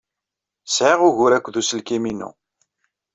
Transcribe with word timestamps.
Sɛiɣ 0.75 0.99
ugur 1.07 1.31
akked 1.33 1.55
uselkim-inu. 1.61 2.29